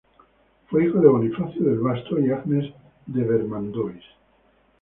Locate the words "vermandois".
3.23-4.03